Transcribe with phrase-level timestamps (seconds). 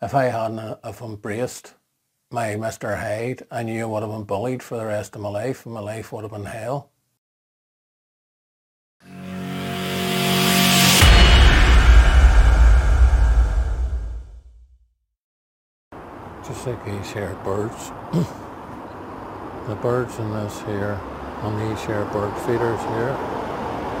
[0.00, 1.74] if I hadn't uh, have embraced
[2.30, 2.98] my Mr.
[3.00, 5.74] Hyde, I knew I would have been bullied for the rest of my life and
[5.74, 6.90] my life would have been hell.
[16.46, 17.90] Just like these here birds.
[19.68, 20.98] the birds in this here,
[21.42, 23.12] on these here bird feeders here,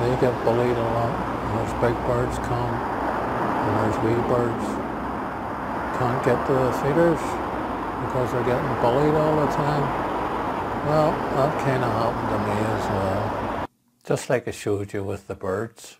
[0.00, 1.38] they get bullied a lot.
[1.44, 4.87] And there's big birds come and there's wee birds
[5.98, 7.20] can't get the feeders
[8.06, 9.82] because they're getting bullied all the time.
[10.86, 13.68] Well, that kind of happened to me as well.
[14.04, 15.98] Just like I showed you with the birds.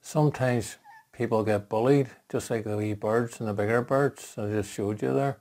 [0.00, 0.78] Sometimes
[1.12, 5.02] people get bullied, just like the wee birds and the bigger birds I just showed
[5.02, 5.38] you there.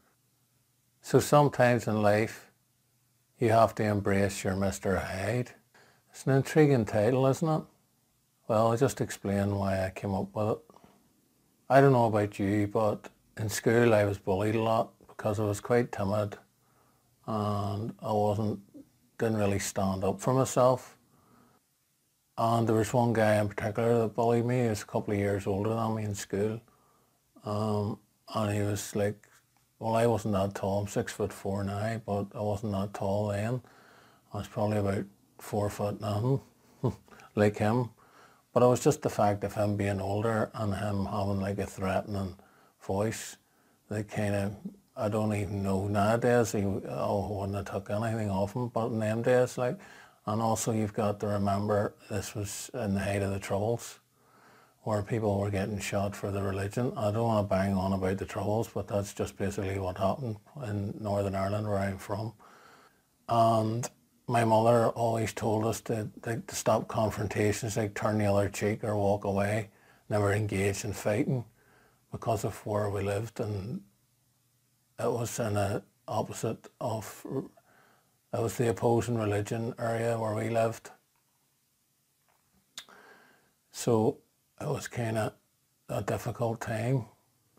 [1.02, 2.52] So sometimes in life,
[3.40, 5.04] you have to embrace your Mr.
[5.04, 5.52] Hyde.
[6.12, 7.64] It's an intriguing title, isn't it?
[8.48, 10.60] Well, I'll just explain why I came up with it.
[11.68, 13.10] I don't know about you, but
[13.40, 16.38] in school I was bullied a lot because I was quite timid
[17.26, 18.60] and I wasn't,
[19.18, 20.98] didn't really stand up for myself.
[22.38, 24.64] And there was one guy in particular that bullied me.
[24.64, 26.62] He was a couple of years older than me in school.
[27.44, 28.00] Um,
[28.34, 29.28] and he was like,
[29.80, 30.80] well, I wasn't that tall.
[30.80, 33.62] I'm six foot four now, but I wasn't that tall then.
[34.34, 35.06] I was probably about
[35.40, 36.42] four foot nothing,
[37.36, 37.90] like him.
[38.54, 41.66] But it was just the fact of him being older and him having like a
[41.66, 42.36] threatening
[42.88, 43.38] voice
[43.90, 44.56] that kind of
[45.00, 46.56] I don't even know nowadays.
[46.56, 49.78] Oh, wouldn't have took anything off him, but in them days, like,
[50.26, 54.00] and also you've got to remember this was in the height of the Troubles,
[54.82, 56.94] where people were getting shot for their religion.
[56.98, 60.38] I don't want to bang on about the Troubles, but that's just basically what happened
[60.66, 62.34] in Northern Ireland, where I'm from.
[63.30, 63.88] And
[64.28, 68.84] my mother always told us to, to, to stop confrontations, like turn the other cheek
[68.84, 69.70] or walk away,
[70.10, 71.46] never engage in fighting,
[72.12, 73.82] because of where we lived and
[75.00, 77.26] it was in a opposite of,
[78.34, 80.90] it was the opposing religion area where we lived.
[83.72, 84.18] So
[84.60, 85.34] it was kind of
[85.90, 87.06] a difficult time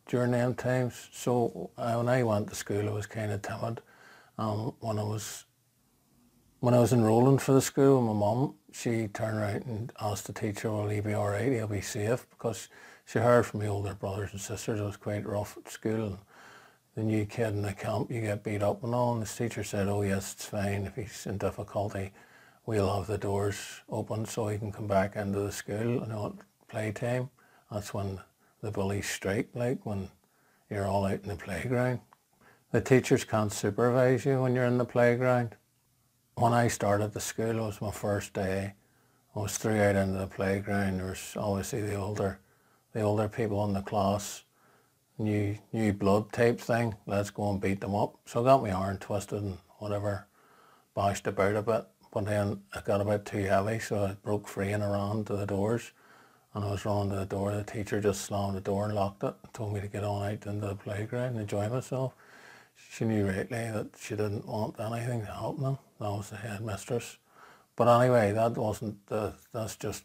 [0.06, 1.08] during them times.
[1.12, 3.80] So uh, when I went to school, I was kind of timid.
[4.38, 5.44] Um, when I was
[6.60, 10.32] when I was enrolling for the school, my mum, she turned around and asked the
[10.32, 11.52] teacher, will he be all right?
[11.52, 12.68] He'll be safe because
[13.06, 16.06] she heard from my older brothers and sisters it was quite rough at school.
[16.06, 16.18] And,
[16.98, 19.12] the new kid in the camp, you get beat up and all.
[19.12, 20.84] And the teacher said, oh yes, it's fine.
[20.84, 22.10] If he's in difficulty,
[22.66, 26.32] we'll have the doors open so he can come back into the school and at
[26.66, 27.30] playtime.
[27.70, 28.18] That's when
[28.62, 30.08] the bullies strike, like when
[30.68, 32.00] you're all out in the playground.
[32.72, 35.54] The teachers can't supervise you when you're in the playground.
[36.38, 38.74] When I started the school, it was my first day.
[39.34, 40.98] I was through out into the playground.
[40.98, 42.38] There was obviously the older,
[42.92, 44.44] the older people in the class
[45.18, 46.94] new new blood type thing.
[47.06, 48.20] Let's go and beat them up.
[48.24, 50.28] So I got my arm twisted and whatever,
[50.94, 51.86] bashed about a bit.
[52.12, 55.36] But then it got a bit too heavy, so I broke free and around to
[55.36, 55.90] the doors.
[56.54, 57.50] And I was running to the door.
[57.50, 60.22] The teacher just slammed the door and locked it and told me to get on
[60.22, 62.14] out into the playground and enjoy myself.
[62.92, 65.78] She knew rightly that she didn't want anything to happen.
[66.00, 67.18] That was the headmistress.
[67.76, 70.04] But anyway, that wasn't the, that's just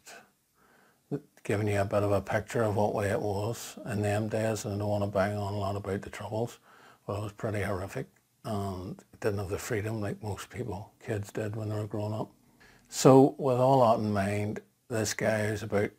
[1.44, 4.66] giving you a bit of a picture of what way it was in them days
[4.66, 6.60] and I don't want to bang on a lot about the troubles
[7.06, 8.08] but it was pretty horrific
[8.46, 12.32] and didn't have the freedom like most people, kids did when they were growing up.
[12.90, 15.92] So with all that in mind, this guy is about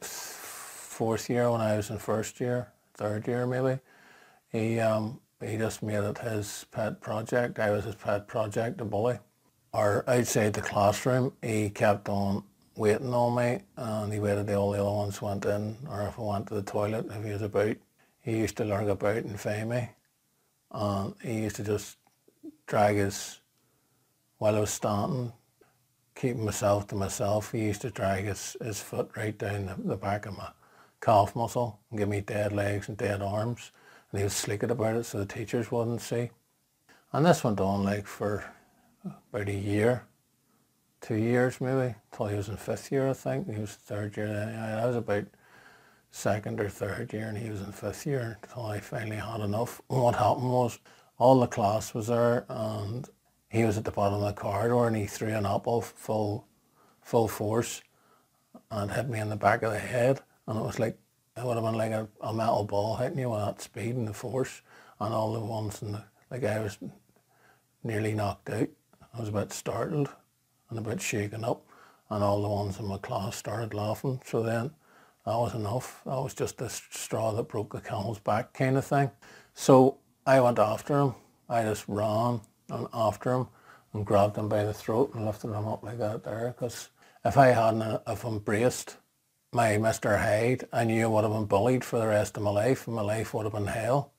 [0.00, 3.80] fourth year when I was in first year, third year maybe,
[4.50, 7.58] he, um, he just made it his pet project.
[7.58, 9.18] I was his pet project, a bully.
[9.72, 12.42] Or outside the classroom, he kept on
[12.76, 16.18] waiting on me and he waited till all the other ones went in or if
[16.18, 17.76] I went to the toilet, if he was about,
[18.20, 19.90] he used to lurk about and find me.
[20.70, 21.96] And he used to just
[22.66, 23.40] drag his,
[24.38, 25.32] while I was standing,
[26.14, 29.96] keeping myself to myself, he used to drag his, his foot right down the, the
[29.96, 30.50] back of my
[31.00, 33.70] calf muscle and give me dead legs and dead arms.
[34.10, 36.30] And he was slicking about it so the teachers wouldn't see.
[37.12, 38.44] And this went on like for
[39.04, 40.04] about a year
[41.00, 43.52] two years maybe, till he was in fifth year I think.
[43.52, 44.80] He was third year.
[44.82, 45.26] I was about
[46.10, 49.80] second or third year and he was in fifth year until I finally had enough.
[49.88, 50.78] what happened was
[51.18, 53.08] all the class was there and
[53.50, 56.46] he was at the bottom of the corridor and he threw an apple full
[57.02, 57.82] full force
[58.70, 60.98] and hit me in the back of the head and it was like
[61.38, 64.08] it would have been like a, a metal ball hitting you with that speed and
[64.08, 64.62] the force
[65.00, 66.00] and all the ones and
[66.30, 66.78] like I was
[67.84, 68.68] nearly knocked out.
[69.14, 70.10] I was a bit startled
[70.68, 71.64] and a bit shaken up
[72.10, 74.20] and all the ones in my class started laughing.
[74.24, 74.72] So then
[75.24, 76.02] that was enough.
[76.04, 79.10] That was just the straw that broke the camel's back kind of thing.
[79.54, 81.14] So I went after him.
[81.48, 82.40] I just ran
[82.70, 83.48] and after him
[83.92, 86.90] and grabbed him by the throat and lifted him up like that there because
[87.24, 88.96] if I hadn't have embraced
[89.52, 90.18] my Mr.
[90.18, 92.96] Hyde, I knew I would have been bullied for the rest of my life and
[92.96, 94.12] my life would have been hell.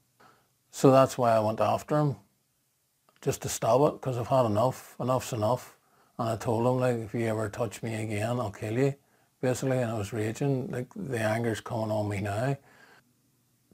[0.71, 2.15] So that's why I went after him,
[3.21, 4.95] just to stop it, because I've had enough.
[4.99, 5.77] Enough's enough.
[6.17, 8.95] And I told him, like, if you ever touch me again, I'll kill you,
[9.41, 9.77] basically.
[9.77, 12.57] And I was raging, like, the anger's coming on me now.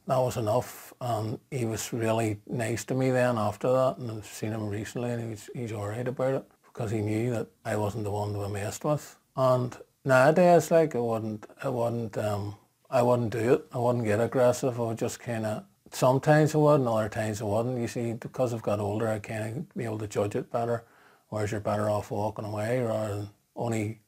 [0.07, 0.93] That was enough.
[1.01, 3.97] And he was really nice to me then after that.
[3.97, 7.31] And I've seen him recently and he's, he's all right about it because he knew
[7.31, 9.17] that I wasn't the one to be messed with.
[9.35, 9.75] And
[10.05, 12.55] nowadays, like, I wouldn't, I wouldn't, um,
[12.89, 13.65] I wouldn't do it.
[13.73, 14.79] I wouldn't get aggressive.
[14.79, 17.79] I would just kind of sometimes I would and other times I wouldn't.
[17.79, 19.19] You see, because I've got older, I
[19.57, 20.83] of be able to judge it better.
[21.29, 23.99] Whereas you're better off walking away rather than only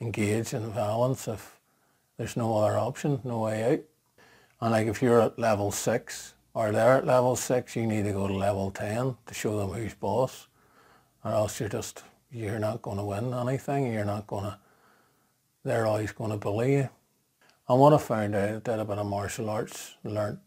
[0.00, 1.58] engage in violence if
[2.16, 3.80] there's no other option, no way out.
[4.60, 8.12] And like if you're at level six or they're at level six, you need to
[8.12, 10.48] go to level 10 to show them who's boss.
[11.24, 13.92] Or else you're just, you're not going to win anything.
[13.92, 14.58] You're not going to,
[15.64, 16.88] they're always going to bully you.
[17.68, 20.38] And what I found out, did a bit of martial arts, learnt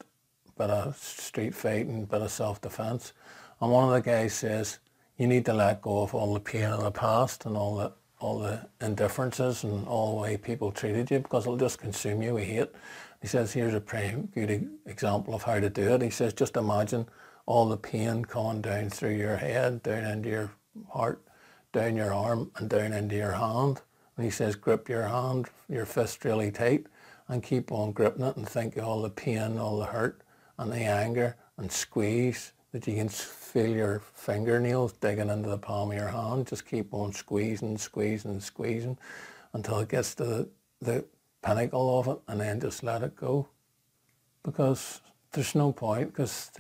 [0.47, 3.13] a bit of street fighting, a bit of self-defense.
[3.59, 4.79] And one of the guys says,
[5.17, 7.91] you need to let go of all the pain of the past and all the
[8.19, 12.33] all the indifferences and all the way people treated you because it'll just consume you
[12.33, 12.69] with hate.
[13.21, 16.01] He says, here's a pretty good example of how to do it.
[16.01, 17.07] He says, just imagine
[17.45, 20.51] all the pain coming down through your head, down into your
[20.89, 21.21] heart,
[21.73, 23.81] down your arm and down into your hand.
[24.17, 26.87] And he says, grip your hand, your fist really tight
[27.27, 30.21] and keep on gripping it and think of all the pain, all the hurt
[30.57, 35.91] and the anger and squeeze that you can feel your fingernails digging into the palm
[35.91, 36.47] of your hand.
[36.47, 38.97] Just keep on squeezing, squeezing, squeezing
[39.53, 40.49] until it gets to the,
[40.81, 41.05] the
[41.41, 43.47] pinnacle of it and then just let it go.
[44.43, 46.51] Because there's no point because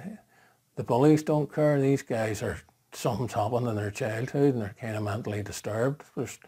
[0.75, 1.79] the bullies don't care.
[1.79, 2.59] These guys are,
[2.91, 6.03] something's happened in their childhood and they're kind of mentally disturbed.
[6.15, 6.39] There's,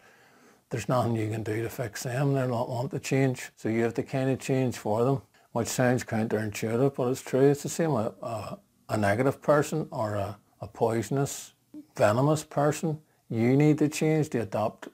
[0.70, 2.32] there's nothing you can do to fix them.
[2.34, 3.50] They're not want to change.
[3.56, 5.22] So you have to kind of change for them
[5.52, 7.50] which sounds counterintuitive, but it's true.
[7.50, 8.56] It's the same a, a, uh,
[8.88, 11.54] a negative person or a, a poisonous,
[11.96, 13.00] venomous person.
[13.28, 14.88] You need to change to adapt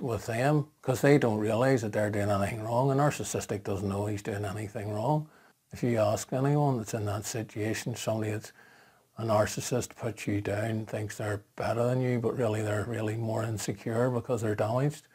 [0.00, 2.90] with them because they don't realise that they're doing anything wrong.
[2.90, 5.28] A narcissistic doesn't know he's doing anything wrong.
[5.72, 8.52] If you ask anyone that's in that situation, somebody that's
[9.16, 13.44] a narcissist puts you down, thinks they're better than you, but really they're really more
[13.44, 15.06] insecure because they're damaged.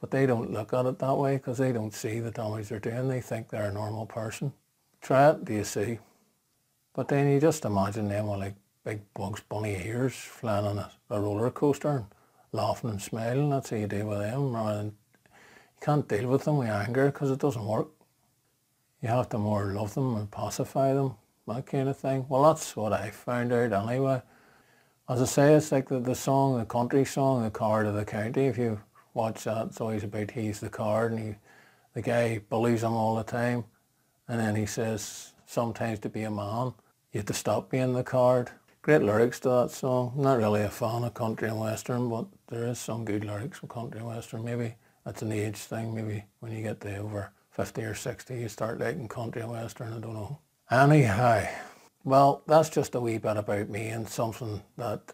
[0.00, 2.78] But they don't look at it that way because they don't see the damage they're
[2.78, 3.08] doing.
[3.08, 4.52] They think they're a normal person.
[5.00, 5.98] Try it, do you see?
[6.94, 8.54] But then you just imagine them with like
[8.84, 12.06] big Bugs Bunny ears flying on a, a roller coaster and
[12.52, 13.50] laughing and smiling.
[13.50, 14.92] That's how you deal with them rather than you
[15.80, 17.88] can't deal with them with anger because it doesn't work.
[19.02, 22.26] You have to more love them and pacify them, that kind of thing.
[22.28, 24.22] Well, that's what I found out anyway.
[25.08, 28.04] As I say, it's like the, the song, the country song, the coward of the
[28.04, 28.46] county.
[28.46, 28.80] If you
[29.14, 29.68] watch that.
[29.68, 31.34] It's always about he's the card and he,
[31.94, 33.64] the guy bullies him all the time.
[34.28, 36.74] And then he says, sometimes to be a man,
[37.12, 38.50] you have to stop being the card.
[38.82, 40.12] Great lyrics to that song.
[40.16, 43.58] I'm not really a fan of country and western, but there is some good lyrics
[43.58, 44.44] from country and western.
[44.44, 44.74] Maybe
[45.04, 45.94] that's an age thing.
[45.94, 49.92] Maybe when you get to over 50 or 60, you start liking country and western.
[49.92, 50.38] I don't know.
[50.70, 51.46] Anyhow,
[52.04, 55.12] well, that's just a wee bit about me and something that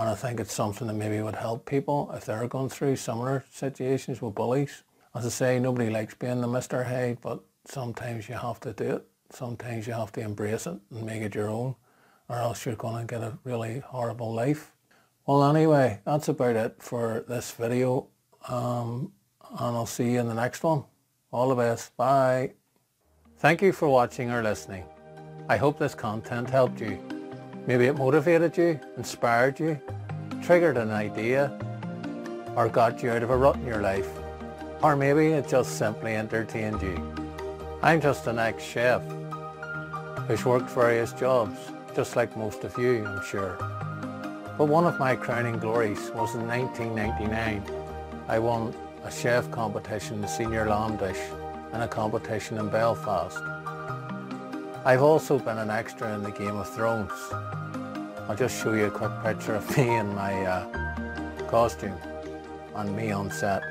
[0.00, 3.44] and I think it's something that maybe would help people if they're going through similar
[3.50, 4.82] situations with bullies.
[5.14, 6.86] As I say, nobody likes being the Mr.
[6.86, 9.06] Hyde, but sometimes you have to do it.
[9.28, 11.74] Sometimes you have to embrace it and make it your own,
[12.30, 14.72] or else you're going to get a really horrible life.
[15.26, 18.08] Well, anyway, that's about it for this video,
[18.48, 19.12] um,
[19.50, 20.84] and I'll see you in the next one.
[21.30, 21.94] All the best.
[21.98, 22.59] Bye.
[23.40, 24.84] Thank you for watching or listening.
[25.48, 27.02] I hope this content helped you.
[27.66, 29.80] Maybe it motivated you, inspired you,
[30.42, 31.50] triggered an idea,
[32.54, 34.10] or got you out of a rut in your life.
[34.82, 37.14] Or maybe it just simply entertained you.
[37.82, 39.00] I'm just an ex-chef
[40.28, 41.58] who's worked various jobs,
[41.96, 43.56] just like most of you, I'm sure.
[44.58, 47.64] But one of my crowning glories was in 1999.
[48.28, 51.16] I won a chef competition, the senior lamb dish,
[51.72, 53.38] in a competition in Belfast.
[54.84, 57.12] I've also been an extra in the Game of Thrones.
[58.28, 61.96] I'll just show you a quick picture of me in my uh, costume
[62.74, 63.62] and me on set.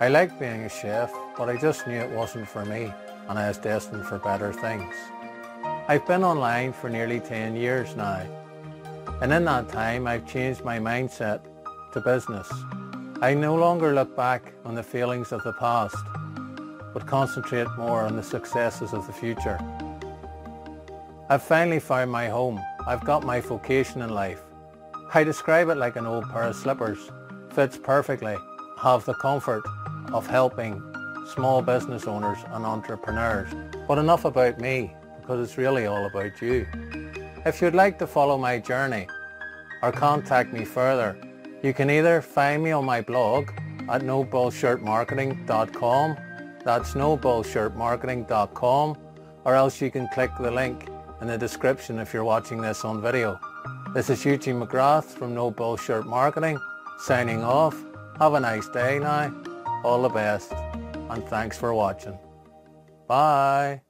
[0.00, 2.92] I liked being a chef, but I just knew it wasn't for me.
[3.28, 4.94] and I was destined for better things.
[5.86, 8.26] I've been online for nearly 10 years now
[9.20, 11.40] and in that time I've changed my mindset
[11.92, 12.48] to business.
[13.20, 15.96] I no longer look back on the failings of the past
[16.94, 19.58] but concentrate more on the successes of the future.
[21.28, 22.60] I've finally found my home.
[22.86, 24.40] I've got my vocation in life.
[25.12, 27.10] I describe it like an old pair of slippers.
[27.50, 28.36] Fits perfectly.
[28.78, 29.64] Have the comfort
[30.12, 30.82] of helping
[31.34, 33.50] small business owners and entrepreneurs.
[33.86, 36.66] But enough about me, because it's really all about you.
[37.44, 39.08] If you'd like to follow my journey
[39.82, 41.16] or contact me further,
[41.62, 43.50] you can either find me on my blog
[43.88, 46.16] at nobullshitmarketing.com,
[46.64, 48.98] that's nobullshitmarketing.com,
[49.44, 50.88] or else you can click the link
[51.20, 53.40] in the description if you're watching this on video.
[53.94, 56.58] This is Eugene McGrath from No Bullshit Marketing,
[56.98, 57.76] signing off.
[58.18, 59.32] Have a nice day now.
[59.84, 60.52] All the best
[61.10, 62.18] and thanks for watching.
[63.06, 63.82] Bye.